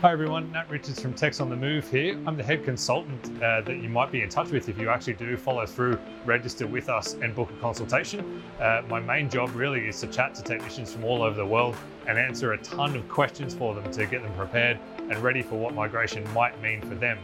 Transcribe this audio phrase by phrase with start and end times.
[0.00, 2.16] Hi everyone, Nat Richards from Techs on the Move here.
[2.24, 5.14] I'm the head consultant uh, that you might be in touch with if you actually
[5.14, 8.40] do follow through, register with us, and book a consultation.
[8.60, 11.74] Uh, my main job really is to chat to technicians from all over the world
[12.08, 15.56] and answer a ton of questions for them to get them prepared and ready for
[15.56, 17.18] what migration might mean for them.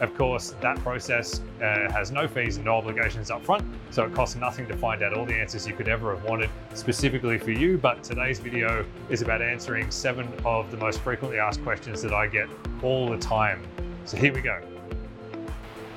[0.00, 4.14] Of course, that process uh, has no fees and no obligations up front, so it
[4.14, 7.52] costs nothing to find out all the answers you could ever have wanted specifically for
[7.52, 7.78] you.
[7.78, 12.26] But today's video is about answering seven of the most frequently asked questions that I
[12.26, 12.48] get
[12.82, 13.62] all the time.
[14.04, 14.60] So here we go.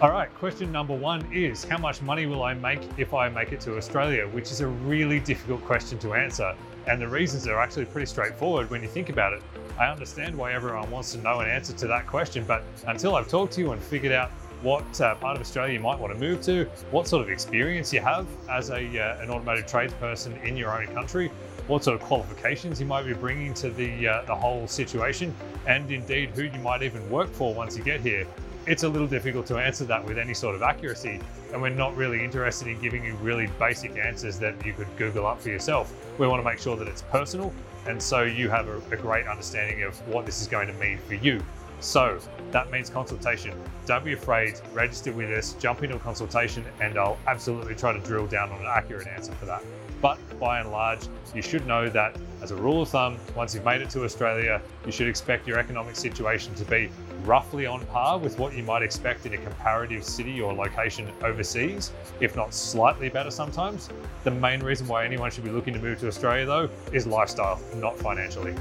[0.01, 3.53] All right, question number one is How much money will I make if I make
[3.53, 4.27] it to Australia?
[4.27, 6.53] Which is a really difficult question to answer.
[6.87, 9.41] And the reasons are actually pretty straightforward when you think about it.
[9.79, 13.27] I understand why everyone wants to know an answer to that question, but until I've
[13.27, 14.29] talked to you and figured out
[14.61, 17.91] what uh, part of Australia you might want to move to, what sort of experience
[17.91, 21.29] you have as a, uh, an automotive tradesperson in your own country,
[21.67, 25.35] what sort of qualifications you might be bringing to the, uh, the whole situation,
[25.67, 28.25] and indeed who you might even work for once you get here
[28.67, 31.19] it's a little difficult to answer that with any sort of accuracy.
[31.53, 35.27] And we're not really interested in giving you really basic answers that you could Google
[35.27, 35.93] up for yourself.
[36.19, 37.53] We want to make sure that it's personal.
[37.85, 40.97] And so you have a, a great understanding of what this is going to mean
[41.07, 41.43] for you.
[41.79, 42.19] So
[42.51, 43.53] that means consultation.
[43.85, 47.99] Don't be afraid, register with us, jump into a consultation, and I'll absolutely try to
[47.99, 49.63] drill down on an accurate answer for that.
[50.01, 51.01] But by and large,
[51.35, 54.61] you should know that as a rule of thumb, once you've made it to Australia,
[54.85, 56.89] you should expect your economic situation to be
[57.25, 61.91] roughly on par with what you might expect in a comparative city or location overseas,
[62.19, 63.89] if not slightly better sometimes.
[64.23, 67.59] The main reason why anyone should be looking to move to Australia, though, is lifestyle,
[67.75, 68.55] not financially.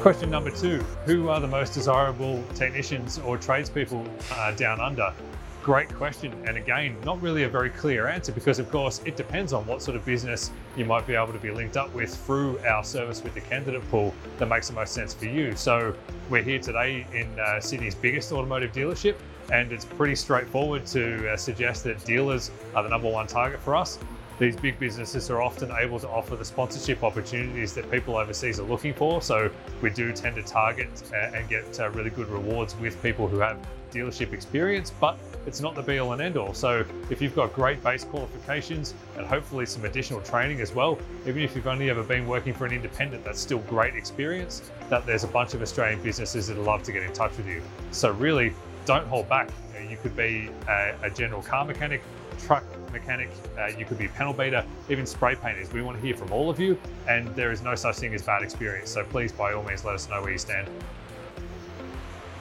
[0.00, 5.12] Question number two Who are the most desirable technicians or tradespeople uh, down under?
[5.62, 6.32] Great question.
[6.46, 9.82] And again, not really a very clear answer because, of course, it depends on what
[9.82, 13.22] sort of business you might be able to be linked up with through our service
[13.22, 15.54] with the candidate pool that makes the most sense for you.
[15.54, 15.94] So,
[16.30, 19.16] we're here today in uh, Sydney's biggest automotive dealership,
[19.52, 23.76] and it's pretty straightforward to uh, suggest that dealers are the number one target for
[23.76, 23.98] us.
[24.38, 28.66] These big businesses are often able to offer the sponsorship opportunities that people overseas are
[28.66, 29.20] looking for.
[29.20, 29.50] So
[29.82, 33.40] we do tend to target uh, and get uh, really good rewards with people who
[33.40, 33.58] have
[33.92, 36.54] dealership experience, but it's not the be all and end all.
[36.54, 41.42] So if you've got great base qualifications and hopefully some additional training as well, even
[41.42, 44.70] if you've only ever been working for an independent, that's still great experience.
[44.88, 47.62] That there's a bunch of Australian businesses that love to get in touch with you.
[47.90, 48.52] So really,
[48.84, 49.50] don't hold back.
[49.74, 52.02] You, you could be a, a general car mechanic,
[52.38, 55.72] truck mechanic, uh, you could be panel beater, even spray painters.
[55.72, 56.78] We want to hear from all of you,
[57.08, 58.90] and there is no such thing as bad experience.
[58.90, 60.68] So please, by all means, let us know where you stand.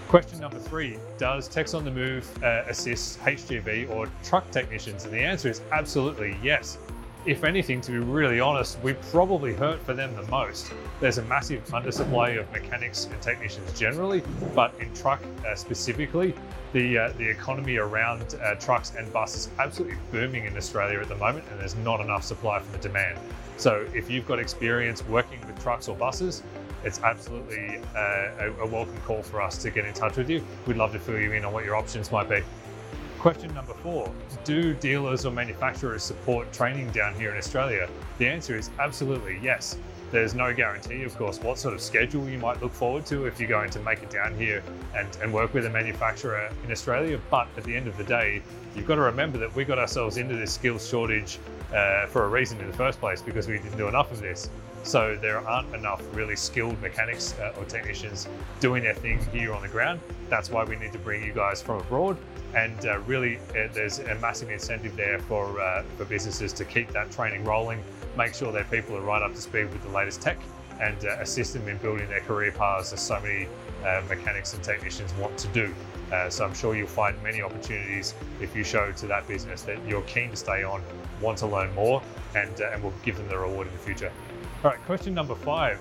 [0.09, 5.05] Question number three Does Techs on the Move uh, assist HGV or truck technicians?
[5.05, 6.79] And the answer is absolutely yes
[7.25, 10.71] if anything, to be really honest, we probably hurt for them the most.
[11.01, 14.23] There's a massive undersupply of mechanics and technicians generally,
[14.55, 16.33] but in truck uh, specifically,
[16.71, 21.09] the uh, the economy around uh, trucks and buses is absolutely booming in Australia at
[21.09, 23.19] the moment, and there's not enough supply for the demand.
[23.57, 26.41] So if you've got experience working with trucks or buses,
[26.83, 30.43] it's absolutely a, a welcome call for us to get in touch with you.
[30.65, 32.41] We'd love to fill you in on what your options might be.
[33.19, 34.09] Question number four
[34.45, 37.89] Do dealers or manufacturers support training down here in Australia?
[38.17, 39.77] The answer is absolutely yes.
[40.11, 43.39] There's no guarantee, of course, what sort of schedule you might look forward to if
[43.39, 44.63] you're going to make it down here
[44.95, 47.19] and, and work with a manufacturer in Australia.
[47.29, 48.41] But at the end of the day,
[48.75, 51.37] you've got to remember that we got ourselves into this skills shortage
[51.75, 54.49] uh, for a reason in the first place because we didn't do enough of this.
[54.83, 58.27] So there aren't enough really skilled mechanics uh, or technicians
[58.59, 59.99] doing their thing here on the ground.
[60.29, 62.17] That's why we need to bring you guys from abroad.
[62.55, 66.91] And uh, really, uh, there's a massive incentive there for uh, for businesses to keep
[66.93, 67.83] that training rolling,
[68.17, 70.39] make sure their people are right up to speed with the latest tech,
[70.79, 73.47] and uh, assist them in building their career paths as so many
[73.85, 75.73] uh, mechanics and technicians want to do.
[76.29, 80.01] so I'm sure you'll find many opportunities if you show to that business that you're
[80.03, 80.81] keen to stay on,
[81.21, 82.01] want to learn more,
[82.35, 84.11] and and we'll give them the reward in the future.
[84.61, 85.77] All right, question number five.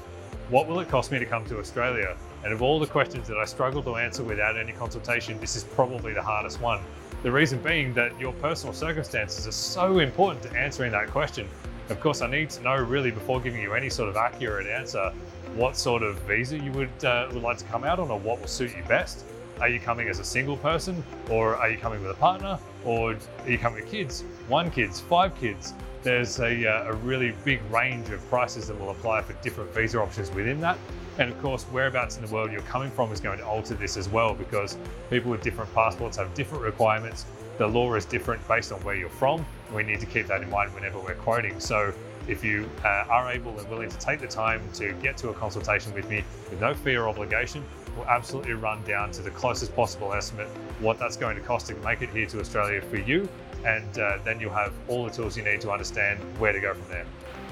[0.51, 2.17] What will it cost me to come to Australia?
[2.45, 5.65] And of all the questions that I struggle to answer without any consultation, this is
[5.65, 6.81] probably the hardest one.
[7.25, 11.49] The reason being that your personal circumstances are so important to answering that question.
[11.89, 15.13] Of course, I need to know really before giving you any sort of accurate answer
[15.57, 18.39] what sort of visa you would, uh, would like to come out on or what
[18.39, 19.25] will suit you best.
[19.61, 23.17] Are you coming as a single person or are you coming with a partner or
[23.41, 24.23] are you coming with kids?
[24.47, 25.75] One kids, five kids?
[26.03, 30.01] There's a, uh, a really big range of prices that will apply for different visa
[30.01, 30.79] options within that.
[31.19, 33.97] And of course, whereabouts in the world you're coming from is going to alter this
[33.97, 34.77] as well because
[35.11, 37.27] people with different passports have different requirements.
[37.59, 39.45] The law is different based on where you're from.
[39.75, 41.59] We need to keep that in mind whenever we're quoting.
[41.59, 41.93] So
[42.29, 45.35] if you uh, are able and willing to take the time to get to a
[45.35, 47.65] consultation with me with no fee or obligation,
[47.97, 50.47] we'll absolutely run down to the closest possible estimate
[50.79, 53.29] what that's going to cost to make it here to Australia for you.
[53.65, 56.75] And uh, then you'll have all the tools you need to understand where to go
[56.75, 57.07] from there.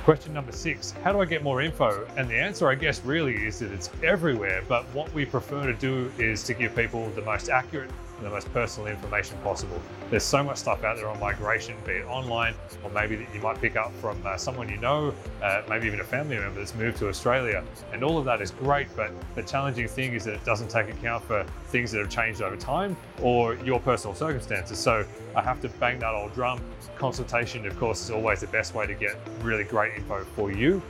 [0.04, 2.06] Question number six How do I get more info?
[2.16, 4.62] And the answer, I guess, really is that it's everywhere.
[4.68, 8.30] But what we prefer to do is to give people the most accurate and the
[8.30, 9.80] most personal information possible.
[10.10, 13.40] There's so much stuff out there on migration, be it online or maybe that you
[13.40, 16.74] might pick up from uh, someone you know, uh, maybe even a family member that's
[16.74, 17.62] moved to Australia.
[17.92, 20.88] And all of that is great, but the challenging thing is that it doesn't take
[20.88, 24.78] account for things that have changed over time or your personal circumstances.
[24.78, 25.04] So
[25.34, 26.60] I have to bang that old drum.
[26.96, 30.82] Consultation, of course, is always the best way to get really great info for you.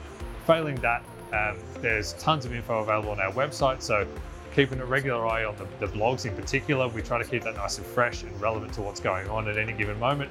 [0.46, 1.02] Failing that,
[1.32, 3.82] um, there's tons of info available on our website.
[3.82, 4.06] So
[4.56, 6.88] keeping a regular eye on the, the, blogs in particular.
[6.88, 9.58] We try to keep that nice and fresh and relevant to what's going on at
[9.58, 10.30] any given moment.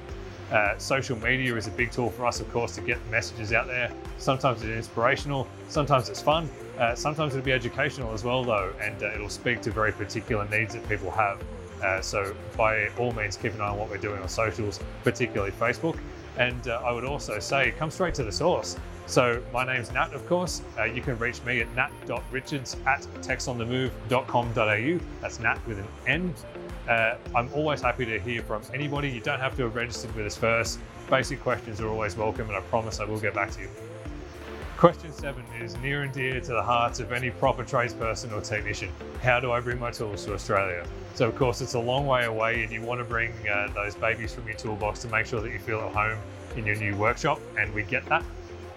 [0.50, 3.68] Uh, social media is a big tool for us, of course, to get messages out
[3.68, 3.90] there.
[4.18, 9.00] Sometimes it's inspirational, sometimes it's fun, uh, sometimes it'll be educational as well, though, and
[9.00, 11.40] uh, it'll speak to very particular needs that people have.
[11.82, 15.52] Uh, so, by all means, keep an eye on what we're doing on socials, particularly
[15.52, 15.98] Facebook.
[16.36, 18.76] And uh, I would also say, come straight to the source.
[19.06, 20.62] So my name's Nat, of course.
[20.76, 25.00] Uh, you can reach me at nat.richards at techsonthemove.com.au.
[25.20, 26.34] That's Nat with an N.
[26.88, 29.08] Uh, I'm always happy to hear from anybody.
[29.08, 30.80] You don't have to have registered with us first.
[31.08, 33.68] Basic questions are always welcome, and I promise I will get back to you.
[34.76, 38.92] Question seven is near and dear to the hearts of any proper tradesperson or technician.
[39.22, 40.84] How do I bring my tools to Australia?
[41.14, 43.94] So, of course, it's a long way away, and you want to bring uh, those
[43.94, 46.18] babies from your toolbox to make sure that you feel at home
[46.56, 48.24] in your new workshop, and we get that.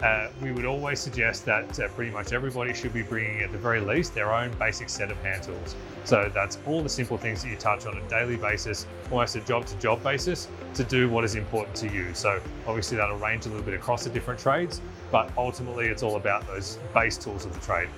[0.01, 3.57] Uh, we would always suggest that uh, pretty much everybody should be bringing at the
[3.57, 5.75] very least their own basic set of hand tools.
[6.05, 9.41] So that's all the simple things that you touch on a daily basis, almost a
[9.41, 12.13] job to job basis to do what is important to you.
[12.13, 14.79] So obviously that'll range a little bit across the different trades,
[15.11, 17.89] but ultimately it's all about those base tools of the trade.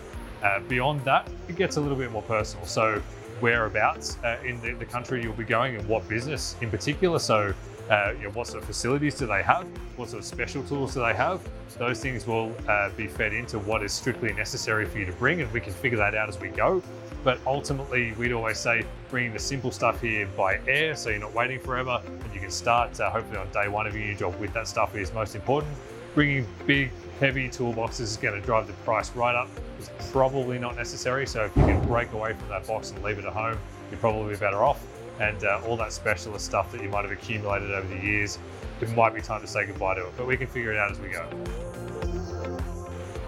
[0.41, 2.65] Uh, beyond that, it gets a little bit more personal.
[2.65, 2.99] So
[3.41, 7.19] whereabouts uh, in the, the country you'll be going and what business in particular.
[7.19, 7.53] So
[7.91, 9.67] uh, you know, what sort of facilities do they have?
[9.97, 11.41] What sort of special tools do they have?
[11.77, 15.41] Those things will uh, be fed into what is strictly necessary for you to bring,
[15.41, 16.81] and we can figure that out as we go.
[17.25, 21.33] But ultimately, we'd always say bringing the simple stuff here by air, so you're not
[21.33, 24.39] waiting forever, and you can start uh, hopefully on day one of your new job
[24.39, 25.73] with that stuff is most important.
[26.15, 29.49] Bringing big, heavy toolboxes is going to drive the price right up.
[29.79, 33.19] It's probably not necessary, so if you can break away from that box and leave
[33.19, 33.57] it at home,
[33.89, 34.81] you're probably better off
[35.21, 38.39] and uh, all that specialist stuff that you might have accumulated over the years,
[38.81, 40.91] it might be time to say goodbye to it, but we can figure it out
[40.91, 41.27] as we go.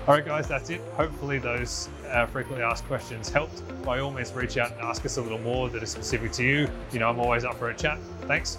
[0.05, 0.81] All right, guys, that's it.
[0.95, 3.61] Hopefully, those uh, frequently asked questions helped.
[3.83, 6.43] By all means, reach out and ask us a little more that is specific to
[6.43, 6.67] you.
[6.91, 7.99] You know, I'm always up for a chat.
[8.23, 8.57] Thanks.